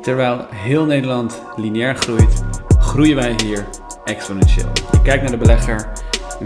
[0.00, 2.42] Terwijl heel Nederland lineair groeit,
[2.78, 3.66] groeien wij hier
[4.04, 4.68] exponentieel.
[4.92, 5.88] Je kijkt naar de belegger.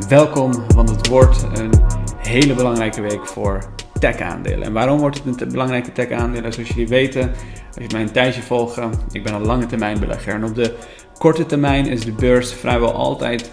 [0.09, 1.71] Welkom, want het wordt een
[2.17, 3.59] hele belangrijke week voor
[3.99, 4.63] tech-aandelen.
[4.63, 6.53] En waarom wordt het een belangrijke tech-aandelen?
[6.53, 7.29] Zoals jullie weten,
[7.67, 8.79] als je mij een tijdje volgt,
[9.13, 10.35] ik ben een lange termijn belegger.
[10.35, 10.75] En op de
[11.19, 13.51] korte termijn is de beurs vrijwel altijd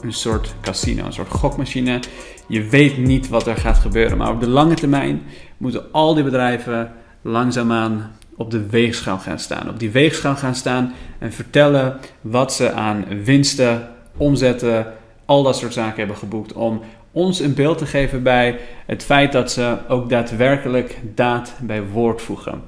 [0.00, 2.00] een soort casino, een soort gokmachine.
[2.46, 5.22] Je weet niet wat er gaat gebeuren, maar op de lange termijn
[5.56, 6.92] moeten al die bedrijven
[7.22, 9.68] langzaamaan op de weegschaal gaan staan.
[9.68, 14.86] Op die weegschaal gaan staan en vertellen wat ze aan winsten, omzetten,
[15.24, 16.52] al dat soort zaken hebben geboekt.
[16.52, 16.80] Om
[17.12, 22.22] ons een beeld te geven bij het feit dat ze ook daadwerkelijk daad bij woord
[22.22, 22.62] voegen.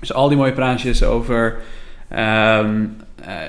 [0.00, 1.56] Dus al die mooie praatjes over
[2.12, 2.96] um,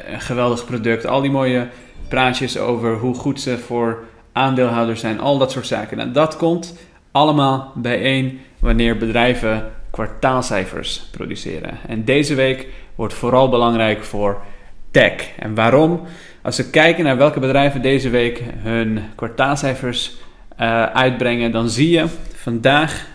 [0.08, 1.68] een geweldig product, al die mooie
[2.08, 5.98] praatjes over hoe goed ze voor aandeelhouders zijn, al dat soort zaken.
[5.98, 6.78] Nou, dat komt
[7.12, 11.78] allemaal bijeen wanneer bedrijven kwartaalcijfers produceren.
[11.88, 14.42] En deze week wordt vooral belangrijk voor
[14.92, 15.30] tech.
[15.40, 16.02] En waarom?
[16.42, 20.16] Als we kijken naar welke bedrijven deze week hun kwartaalcijfers
[20.60, 23.08] uh, uitbrengen, dan zie je vandaag,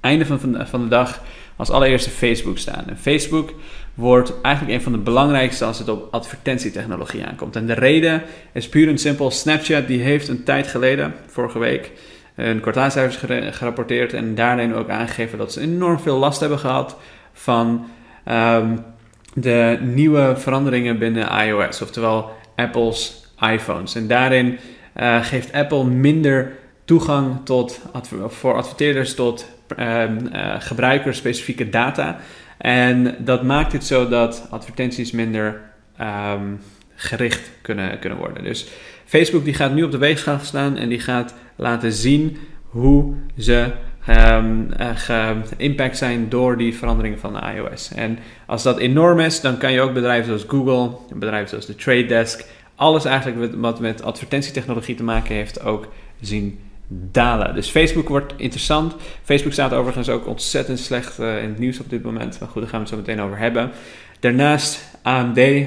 [0.00, 1.22] einde van, van de dag,
[1.56, 2.84] als allereerste Facebook staan.
[2.88, 3.52] En Facebook
[3.94, 7.56] wordt eigenlijk een van de belangrijkste als het op advertentietechnologie aankomt.
[7.56, 8.22] En de reden
[8.52, 9.30] is puur en simpel.
[9.30, 11.92] Snapchat die heeft een tijd geleden, vorige week,
[12.34, 16.96] hun kwartaalcijfers gerapporteerd en daarin ook aangegeven dat ze enorm veel last hebben gehad
[17.32, 17.86] van
[18.28, 18.84] um,
[19.34, 23.94] de nieuwe veranderingen binnen iOS, oftewel Apple's iPhones.
[23.94, 24.58] En daarin
[24.96, 26.52] uh, geeft Apple minder
[26.84, 27.80] toegang tot,
[28.26, 29.46] voor adverteerders tot
[29.78, 32.16] um, uh, gebruikersspecifieke data.
[32.58, 35.60] En dat maakt het zo dat advertenties minder
[36.00, 36.60] um,
[36.94, 38.44] gericht kunnen, kunnen worden.
[38.44, 38.66] Dus
[39.04, 42.36] Facebook die gaat nu op de weegschaal staan en die gaat laten zien
[42.68, 43.72] hoe ze
[44.08, 44.68] um,
[45.92, 47.92] zijn door die veranderingen van de iOS.
[47.94, 51.74] En als dat enorm is, dan kan je ook bedrijven zoals Google, bedrijven zoals de
[51.74, 52.44] Trade Desk,
[52.74, 55.88] alles eigenlijk wat met advertentietechnologie te maken heeft, ook
[56.20, 57.54] zien dalen.
[57.54, 58.94] Dus Facebook wordt interessant.
[59.22, 62.40] Facebook staat overigens ook ontzettend slecht uh, in het nieuws op dit moment.
[62.40, 63.70] Maar goed, daar gaan we het zo meteen over hebben.
[64.20, 65.66] Daarnaast AMD, uh,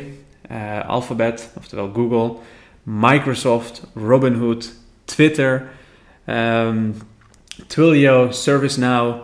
[0.88, 2.36] Alphabet, oftewel Google,
[2.90, 4.74] Microsoft, Robinhood,
[5.06, 5.70] Twitter,
[6.26, 6.96] um,
[7.68, 9.16] Twilio, ServiceNow,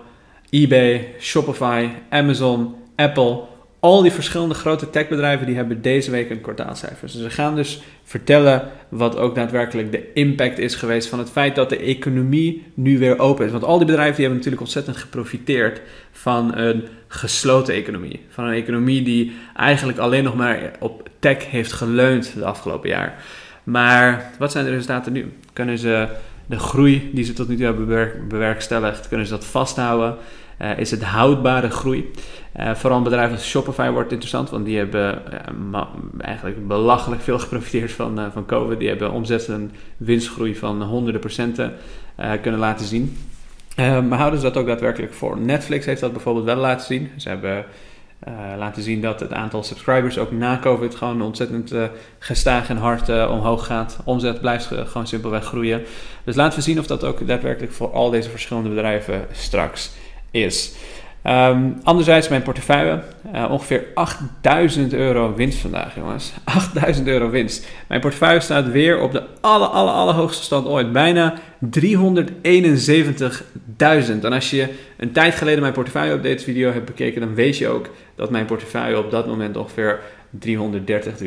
[0.50, 3.42] eBay, Shopify, Amazon, Apple.
[3.80, 7.14] Al die verschillende grote techbedrijven die hebben deze week een kwartaalcijfers.
[7.14, 11.56] Dus we gaan dus vertellen wat ook daadwerkelijk de impact is geweest van het feit
[11.56, 13.52] dat de economie nu weer open is.
[13.52, 15.82] Want al die bedrijven die hebben natuurlijk ontzettend geprofiteerd
[16.12, 18.20] van een gesloten economie.
[18.30, 23.24] Van een economie die eigenlijk alleen nog maar op tech heeft geleund de afgelopen jaar.
[23.64, 25.34] Maar wat zijn de resultaten nu?
[25.54, 26.08] Kunnen ze
[26.46, 30.16] de groei die ze tot nu toe hebben bewerkstelligd, kunnen ze dat vasthouden?
[30.62, 32.12] Uh, is het houdbare groei?
[32.60, 35.22] Uh, vooral een bedrijf als Shopify wordt interessant, want die hebben
[35.74, 35.82] uh,
[36.18, 38.80] eigenlijk belachelijk veel geprofiteerd van, van COVID.
[38.80, 41.74] Die hebben omzet en winstgroei van honderden procenten
[42.42, 43.18] kunnen laten zien.
[43.76, 45.40] maar houden ze dat ook daadwerkelijk voor?
[45.40, 47.10] Netflix heeft dat bijvoorbeeld wel laten zien.
[47.18, 47.66] Ze hebben
[48.28, 51.84] uh, laten zien dat het aantal subscribers ook na COVID gewoon ontzettend uh,
[52.20, 54.00] gestaag en hard uh, omhoog gaat.
[54.04, 55.82] Omzet blijft gewoon simpelweg groeien.
[56.24, 59.92] Dus laten we zien of dat ook daadwerkelijk voor al deze verschillende bedrijven straks
[60.32, 60.74] is.
[61.28, 63.02] Um, anderzijds mijn portefeuille,
[63.36, 66.34] uh, ongeveer 8000 euro winst vandaag jongens.
[66.44, 67.68] 8000 euro winst.
[67.88, 70.92] Mijn portefeuille staat weer op de alle, alle, allerhoogste stand ooit.
[70.92, 71.34] Bijna
[71.66, 71.80] 371.000.
[74.22, 77.68] En als je een tijd geleden mijn portefeuille update video hebt bekeken, dan weet je
[77.68, 81.26] ook dat mijn portefeuille op dat moment ongeveer 330, 340.000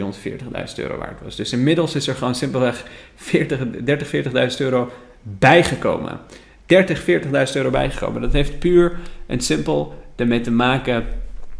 [0.76, 1.36] euro waard was.
[1.36, 2.84] Dus inmiddels is er gewoon simpelweg
[3.14, 4.10] 40, 30,
[4.50, 4.90] 40.000 euro
[5.22, 6.20] bijgekomen.
[6.66, 8.22] 30, 40.000 euro bijgekomen.
[8.22, 11.06] Dat heeft puur en simpel ermee te maken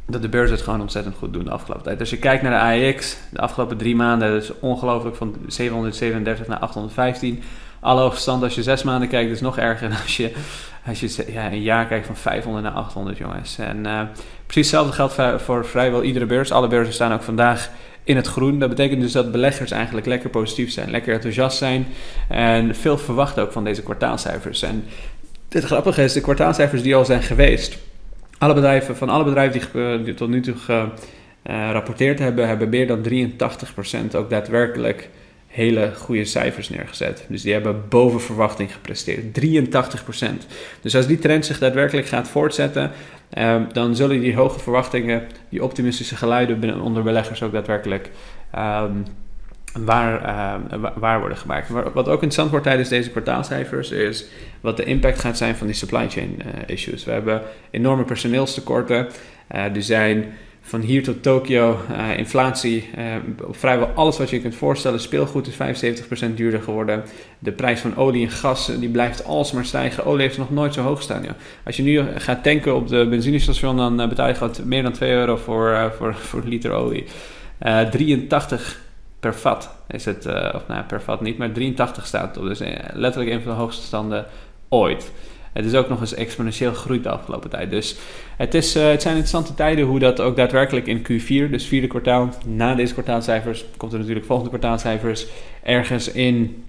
[0.06, 2.00] dat de beurs het gewoon ontzettend goed doen de afgelopen tijd.
[2.00, 6.46] Als je kijkt naar de AEX, de afgelopen drie maanden, dat is ongelooflijk van 737
[6.46, 7.42] naar 815.
[7.80, 10.32] Alle stand als je zes maanden kijkt, is nog erger dan als je,
[10.86, 13.58] als je ja, een jaar kijkt van 500 naar 800, jongens.
[13.58, 14.00] En uh,
[14.46, 16.52] precies hetzelfde geldt voor vrijwel iedere beurs.
[16.52, 17.70] Alle beurzen staan ook vandaag
[18.06, 18.58] in het groen.
[18.58, 21.86] Dat betekent dus dat beleggers eigenlijk lekker positief zijn, lekker enthousiast zijn
[22.28, 24.62] en veel verwachten ook van deze kwartaalcijfers.
[24.62, 24.84] En
[25.48, 27.78] het grappige is, de kwartaalcijfers die al zijn geweest,
[28.38, 30.54] alle bedrijven, van alle bedrijven die, die tot nu toe
[31.44, 33.02] gerapporteerd hebben, hebben meer dan
[34.12, 35.08] 83% ook daadwerkelijk
[35.56, 37.24] hele goede cijfers neergezet.
[37.28, 39.34] Dus die hebben boven verwachting gepresteerd.
[39.34, 40.46] 83%.
[40.80, 42.90] Dus als die trend zich daadwerkelijk gaat voortzetten,
[43.30, 48.10] eh, dan zullen die hoge verwachtingen, die optimistische geluiden onder beleggers ook daadwerkelijk
[48.50, 48.92] ehm,
[49.78, 51.68] waar, uh, waar worden gemaakt.
[51.68, 54.26] Wat ook interessant wordt tijdens deze kwartaalcijfers is
[54.60, 57.04] wat de impact gaat zijn van die supply chain uh, issues.
[57.04, 59.06] We hebben enorme personeelstekorten.
[59.48, 60.24] er zijn
[60.66, 63.04] van hier tot Tokio, uh, inflatie, uh,
[63.50, 65.00] vrijwel alles wat je kunt voorstellen.
[65.00, 67.02] Speelgoed is 75% duurder geworden.
[67.38, 70.04] De prijs van olie en gas die blijft alsmaar stijgen.
[70.04, 71.22] Olie heeft nog nooit zo hoog staan.
[71.22, 71.36] Ja.
[71.64, 75.12] Als je nu gaat tanken op de benzinestation, dan betaal je gewoon meer dan 2
[75.12, 77.04] euro voor, voor, voor een liter olie.
[77.90, 78.80] 83
[79.20, 82.44] per vat is het, of nou per vat niet, maar 83 staat op.
[82.44, 84.26] Dus letterlijk een van de hoogste standen
[84.68, 85.10] ooit.
[85.56, 87.70] Het is ook nog eens exponentieel gegroeid de afgelopen tijd.
[87.70, 87.96] Dus
[88.36, 91.86] het, is, uh, het zijn interessante tijden hoe dat ook daadwerkelijk in Q4, dus vierde
[91.86, 95.26] kwartaal, na deze kwartaalcijfers, komt er natuurlijk volgende kwartaalcijfers.
[95.62, 96.64] Ergens in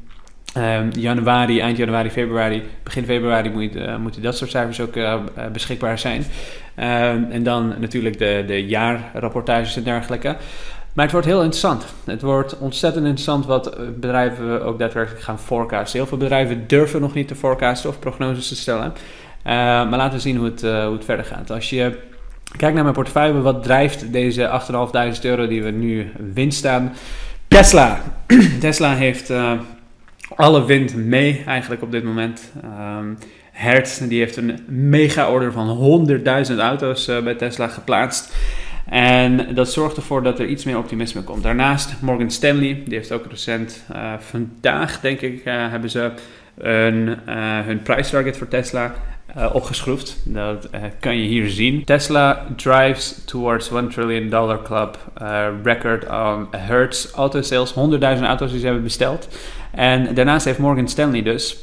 [0.57, 5.15] um, januari, eind januari, februari, begin februari moet, uh, moeten dat soort cijfers ook uh,
[5.51, 6.23] beschikbaar zijn.
[6.75, 10.35] Ehm, en dan natuurlijk de, de jaarrapportages en dergelijke.
[10.97, 11.85] Maar het wordt heel interessant.
[12.05, 15.99] Het wordt ontzettend interessant wat eh, bedrijven ook daadwerkelijk gaan forecasten.
[15.99, 18.85] Heel veel bedrijven durven nog niet te forecasten of prognoses te stellen.
[18.85, 21.51] Uh, maar laten we zien hoe het, uh, hoe het verder gaat.
[21.51, 21.97] Als je
[22.57, 24.61] kijkt naar mijn portefeuille, wat drijft deze
[25.15, 26.93] 8.500 euro die we nu winst staan?
[27.47, 28.01] Tesla.
[28.59, 29.33] Tesla heeft
[30.35, 32.51] alle wind mee eigenlijk op dit moment.
[32.99, 33.17] Um,
[33.51, 36.07] Hertz die heeft een mega order van
[36.51, 38.35] 100.000 auto's bij Tesla geplaatst.
[38.89, 41.43] En dat zorgt ervoor dat er iets meer optimisme komt.
[41.43, 46.11] Daarnaast Morgan Stanley, die heeft ook recent, uh, vandaag denk ik, uh, hebben ze
[46.61, 48.93] uh, hun prijstarget voor Tesla
[49.53, 50.17] opgeschroefd.
[50.25, 50.69] Dat
[50.99, 51.83] kan je hier zien.
[51.83, 54.97] Tesla drives towards 1 trillion dollar club
[55.63, 57.73] record on Hertz auto sales.
[57.73, 57.77] 100.000
[58.23, 59.27] auto's die ze hebben besteld.
[59.71, 61.57] En daarnaast heeft Morgan Stanley dus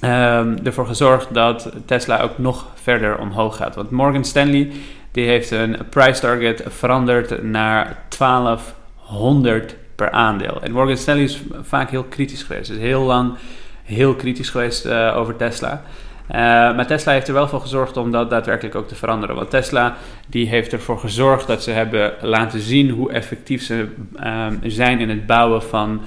[0.00, 3.74] um, ervoor gezorgd dat Tesla ook nog verder omhoog gaat.
[3.74, 4.70] Want Morgan Stanley
[5.16, 10.62] die heeft een price target veranderd naar 1200 per aandeel.
[10.62, 12.70] En Morgan Stanley is vaak heel kritisch geweest.
[12.70, 13.34] is heel lang
[13.82, 15.82] heel kritisch geweest uh, over Tesla.
[16.28, 19.36] Uh, maar Tesla heeft er wel voor gezorgd om dat daadwerkelijk ook te veranderen.
[19.36, 19.96] Want Tesla
[20.28, 23.88] die heeft ervoor gezorgd dat ze hebben laten zien hoe effectief ze
[24.24, 26.00] um, zijn in het bouwen van,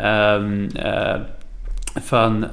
[0.00, 0.68] um,
[2.00, 2.48] van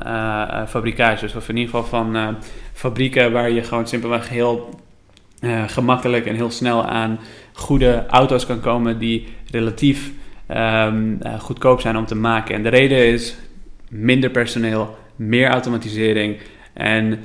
[0.67, 1.35] fabrikages.
[1.35, 2.37] Of in ieder geval van
[2.73, 4.81] fabrieken waar je gewoon simpelweg heel
[5.43, 7.19] uh, gemakkelijk en heel snel aan
[7.53, 10.11] goede auto's kan komen die relatief
[10.51, 12.55] um, uh, goedkoop zijn om te maken.
[12.55, 13.35] En de reden is
[13.89, 16.37] minder personeel, meer automatisering
[16.73, 17.19] en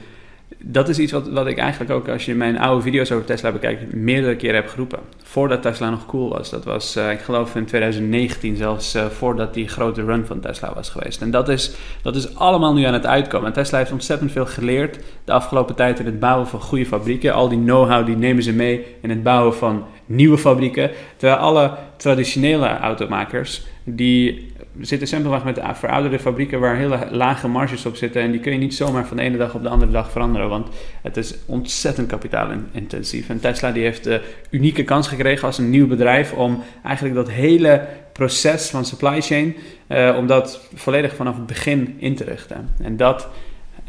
[0.64, 3.52] dat is iets wat, wat ik eigenlijk ook, als je mijn oude video's over Tesla
[3.52, 4.98] bekijkt, meerdere keren heb geroepen.
[5.22, 6.50] Voordat Tesla nog cool was.
[6.50, 10.74] Dat was, uh, ik geloof in 2019, zelfs uh, voordat die grote run van Tesla
[10.74, 11.22] was geweest.
[11.22, 11.70] En dat is,
[12.02, 13.46] dat is allemaal nu aan het uitkomen.
[13.46, 17.34] En Tesla heeft ontzettend veel geleerd de afgelopen tijd in het bouwen van goede fabrieken.
[17.34, 20.90] Al die know-how die nemen ze mee in het bouwen van nieuwe fabrieken.
[21.16, 24.47] Terwijl alle traditionele automakers, die
[24.80, 28.22] zitten simpelweg met verouderde fabrieken waar hele lage marges op zitten.
[28.22, 30.48] En die kun je niet zomaar van de ene dag op de andere dag veranderen.
[30.48, 30.68] Want
[31.02, 33.28] het is ontzettend kapitaalintensief.
[33.28, 34.20] En Tesla die heeft de
[34.50, 39.56] unieke kans gekregen als een nieuw bedrijf om eigenlijk dat hele proces van supply chain,
[39.88, 42.68] uh, om dat volledig vanaf het begin in te richten.
[42.82, 43.28] En dat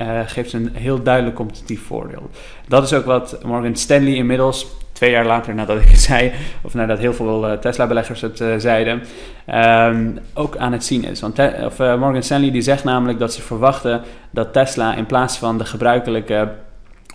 [0.02, 2.30] uh, geeft een heel duidelijk competitief voordeel.
[2.68, 4.68] Dat is ook wat Morgan Stanley inmiddels
[5.00, 6.32] twee jaar later nadat ik het zei,
[6.62, 9.02] of nadat heel veel uh, Tesla-beleggers het uh, zeiden,
[9.48, 11.20] um, ook aan het zien is.
[11.20, 14.02] Want of, uh, Morgan Stanley die zegt namelijk dat ze verwachten
[14.32, 16.52] dat Tesla in plaats van de gebruikelijke,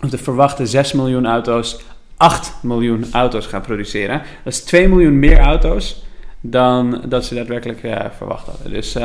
[0.01, 1.79] of de verwachte 6 miljoen auto's,
[2.17, 4.21] 8 miljoen auto's gaat produceren.
[4.43, 6.05] Dat is 2 miljoen meer auto's
[6.41, 7.79] dan dat ze daadwerkelijk
[8.17, 8.71] verwacht hadden.
[8.71, 8.97] Dus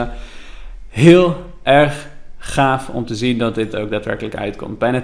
[0.89, 2.09] heel erg
[2.39, 4.79] gaaf om te zien dat dit ook daadwerkelijk uitkomt.
[4.79, 5.03] Bijna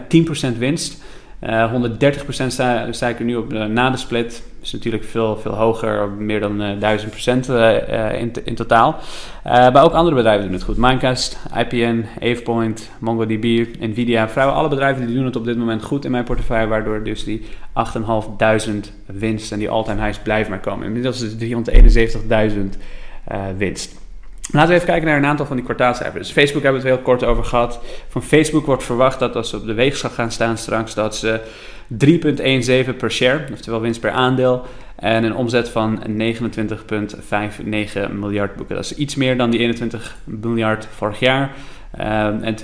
[0.55, 1.03] 10% winst.
[1.43, 4.43] Uh, 130% sta, sta, ik er nu op uh, na de split.
[4.63, 6.99] Is natuurlijk veel, veel hoger, meer dan uh,
[7.45, 8.97] 1000% uh, in, in totaal.
[9.45, 10.77] maar ook andere bedrijven doen het goed.
[10.77, 14.29] Minecast, IPN, AvePoint, MongoDB, Nvidia.
[14.29, 16.67] Vrijwel alle bedrijven die doen het op dit moment goed in mijn portefeuille.
[16.69, 17.47] Waardoor dus die
[17.97, 20.87] 8.500 winst en die all-time highs blijven maar komen.
[20.87, 21.41] Inmiddels is het
[22.75, 22.81] 371.000
[23.57, 24.06] winst.
[24.51, 26.27] Laten we even kijken naar een aantal van die kwartaalcijfers.
[26.27, 27.81] Dus Facebook hebben we het heel kort over gehad.
[28.09, 31.41] Van Facebook wordt verwacht dat als ze op de weegschaal gaan staan straks, dat ze
[32.91, 36.09] 3,17 per share, oftewel winst per aandeel, en een omzet van 29,59
[38.13, 38.75] miljard boeken.
[38.75, 41.51] Dat is iets meer dan die 21 miljard vorig jaar.
[42.01, 42.57] Um, en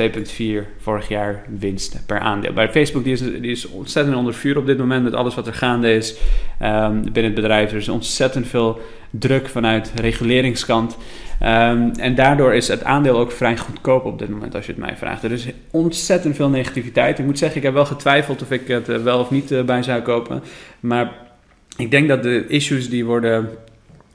[0.64, 2.52] 2,4 vorig jaar winst per aandeel.
[2.52, 5.46] Bij Facebook die is, die is ontzettend onder vuur op dit moment met alles wat
[5.46, 6.16] er gaande is
[6.62, 7.70] um, binnen het bedrijf.
[7.70, 10.96] Er is ontzettend veel druk vanuit reguleringskant.
[11.42, 14.80] Um, en daardoor is het aandeel ook vrij goedkoop op dit moment, als je het
[14.80, 15.24] mij vraagt.
[15.24, 17.18] Er is ontzettend veel negativiteit.
[17.18, 19.62] Ik moet zeggen, ik heb wel getwijfeld of ik het uh, wel of niet uh,
[19.62, 20.42] bij zou kopen.
[20.80, 21.12] Maar
[21.76, 23.48] ik denk dat de issues die worden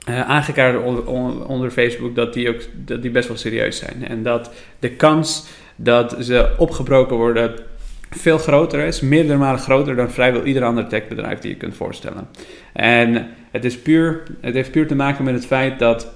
[0.08, 1.06] uh, aangekaart onder,
[1.46, 4.06] onder, Facebook, dat die, ook, dat die best wel serieus zijn.
[4.08, 7.54] En dat de kans dat ze opgebroken worden
[8.10, 12.28] veel groter is, meerdere malen groter dan vrijwel ieder ander techbedrijf die je kunt voorstellen.
[12.72, 16.12] En het, is puur, het heeft puur te maken met het feit dat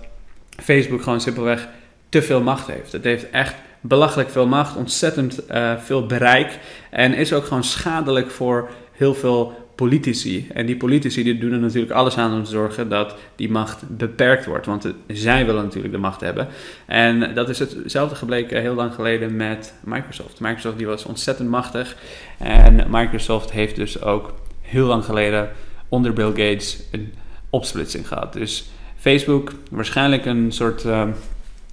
[0.56, 1.68] Facebook gewoon simpelweg
[2.08, 2.92] te veel macht heeft.
[2.92, 6.58] Het heeft echt belachelijk veel macht, ontzettend uh, veel bereik
[6.90, 10.48] en is ook gewoon schadelijk voor heel veel politici.
[10.54, 13.96] En die politici die doen er natuurlijk alles aan om te zorgen dat die macht
[13.96, 14.66] beperkt wordt.
[14.66, 16.48] Want zij willen natuurlijk de macht hebben.
[16.86, 20.40] En dat is hetzelfde gebleken heel lang geleden met Microsoft.
[20.40, 21.96] Microsoft die was ontzettend machtig.
[22.38, 25.50] En Microsoft heeft dus ook heel lang geleden
[25.88, 27.12] onder Bill Gates een
[27.50, 28.32] opsplitsing gehad.
[28.32, 31.08] Dus Facebook, waarschijnlijk een soort uh,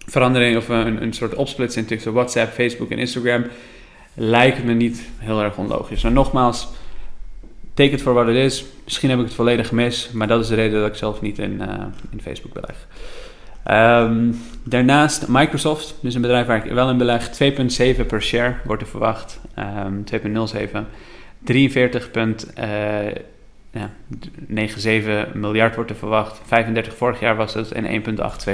[0.06, 3.46] verandering of een, een soort opsplitsing tussen WhatsApp, Facebook en Instagram.
[4.13, 6.03] Lijkt me niet heel erg onlogisch.
[6.03, 6.68] Maar nogmaals,
[7.80, 8.66] Take het voor wat het is.
[8.84, 11.40] Misschien heb ik het volledig gemist, maar dat is de reden dat ik zelf niet
[11.40, 11.68] in, uh,
[12.12, 12.88] in Facebook beleg.
[14.08, 18.82] Um, daarnaast Microsoft, dus een bedrijf waar ik wel in beleg, 2,7 per share wordt
[18.82, 19.40] er verwacht.
[19.86, 20.20] Um, 2,07.
[21.54, 21.54] 43,97
[23.72, 23.90] ja,
[25.34, 26.42] miljard wordt er verwacht.
[26.46, 28.04] 35 vorig jaar was het en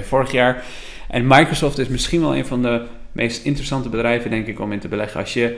[0.02, 0.64] 1,82 vorig jaar.
[1.10, 4.80] En Microsoft is misschien wel een van de meest interessante bedrijven, denk ik, om in
[4.80, 5.20] te beleggen.
[5.20, 5.58] Als je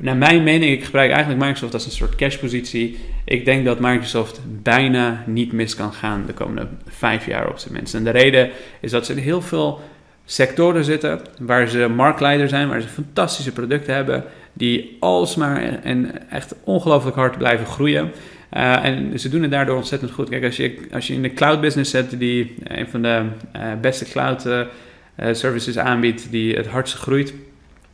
[0.00, 2.98] naar mijn mening, ik gebruik eigenlijk Microsoft als een soort cashpositie.
[3.24, 7.74] Ik denk dat Microsoft bijna niet mis kan gaan de komende vijf jaar op zijn
[7.74, 7.94] minst.
[7.94, 9.80] En de reden is dat ze in heel veel
[10.24, 16.54] sectoren zitten waar ze marktleider zijn, waar ze fantastische producten hebben, die alsmaar en echt
[16.64, 18.10] ongelooflijk hard blijven groeien.
[18.56, 20.28] Uh, en ze doen het daardoor ontzettend goed.
[20.28, 23.22] Kijk, als je, als je in de cloud business zet, die een van de
[23.56, 24.48] uh, beste cloud
[25.32, 27.34] services aanbiedt, die het hardst groeit,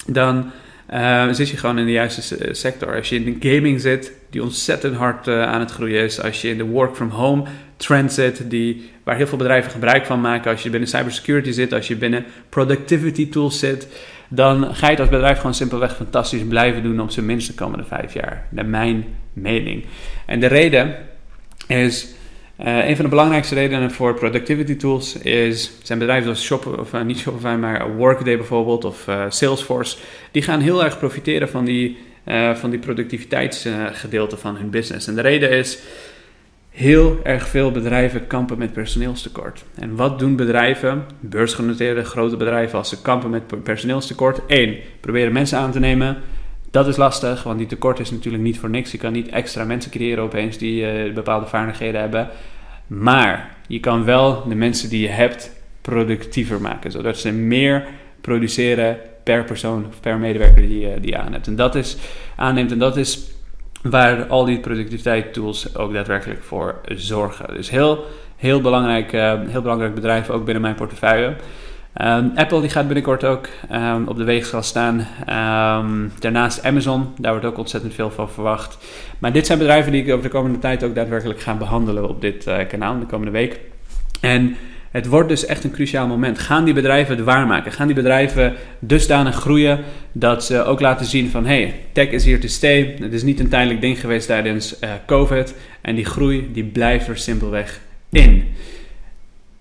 [0.07, 0.51] dan
[0.93, 2.97] uh, zit je gewoon in de juiste eh, sector.
[2.97, 6.21] Als je in de gaming zit, die ontzettend hard uh, aan het groeien is.
[6.21, 7.45] Als je in de work from home
[7.77, 10.51] trend zit, die, waar heel veel bedrijven gebruik van maken.
[10.51, 13.89] Als je binnen cybersecurity zit, als je binnen productivity tools zit.
[14.29, 17.55] Dan ga je het als bedrijf gewoon simpelweg fantastisch blijven doen op zijn minst de
[17.55, 18.47] komende vijf jaar.
[18.51, 19.85] Naar mijn mening.
[20.27, 20.97] En de reden
[21.67, 22.16] is
[22.65, 26.93] uh, een van de belangrijkste redenen voor productivity tools is, zijn bedrijven zoals Shopify, of
[26.93, 29.97] uh, niet Shopify, maar Workday bijvoorbeeld of uh, Salesforce.
[30.31, 31.97] Die gaan heel erg profiteren van die,
[32.55, 35.07] van die productiviteitsgedeelte van hun business.
[35.07, 35.79] En de reden is,
[36.77, 39.65] heel erg veel bedrijven kampen met personeelstekort.
[39.75, 44.41] En wat doen bedrijven, beursgenoteerde grote bedrijven, als ze kampen met personeelstekort?
[44.47, 46.17] Eén, proberen mensen aan te nemen.
[46.77, 48.93] Dat is lastig, want die tekort is natuurlijk niet voor niks.
[48.93, 52.29] Je kan niet extra mensen creëren opeens die uh, bepaalde vaardigheden hebben.
[52.87, 57.87] Maar je kan wel de mensen die je hebt productiever maken, zodat ze meer
[58.21, 61.47] produceren per persoon of per medewerker die, die je aan hebt.
[61.47, 61.97] En dat is
[62.37, 63.31] aanneemt en dat is
[63.83, 67.55] waar al die productiviteit tools ook daadwerkelijk voor zorgen.
[67.55, 68.05] Dus heel,
[68.37, 71.37] heel belangrijk, uh, heel belangrijk bedrijf ook binnen mijn portefeuille.
[72.03, 74.99] Um, Apple die gaat binnenkort ook um, op de weegschaal staan.
[74.99, 78.79] Um, daarnaast Amazon, daar wordt ook ontzettend veel van verwacht.
[79.19, 82.21] Maar dit zijn bedrijven die ik over de komende tijd ook daadwerkelijk ga behandelen op
[82.21, 83.61] dit uh, kanaal, de komende week.
[84.21, 84.57] En
[84.91, 86.39] het wordt dus echt een cruciaal moment.
[86.39, 87.73] Gaan die bedrijven het waarmaken?
[87.73, 89.81] Gaan die bedrijven dusdanig groeien
[90.13, 91.47] dat ze ook laten zien van...
[91.47, 92.97] hey, tech is here to stay.
[93.01, 95.55] Het is niet een tijdelijk ding geweest tijdens uh, COVID.
[95.81, 98.45] En die groei die blijft er simpelweg in.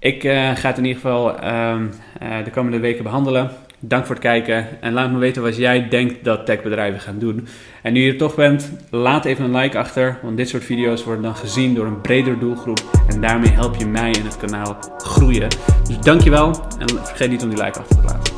[0.06, 1.76] Ik uh, ga het in ieder geval uh,
[2.24, 3.52] uh, de komende weken behandelen.
[3.80, 7.48] Dank voor het kijken en laat me weten wat jij denkt dat techbedrijven gaan doen.
[7.82, 11.04] En nu je er toch bent, laat even een like achter, want dit soort video's
[11.04, 12.84] worden dan gezien door een breder doelgroep.
[13.08, 15.48] En daarmee help je mij en het kanaal groeien.
[15.88, 16.48] Dus dankjewel
[16.80, 18.35] en vergeet niet om die like achter te laten.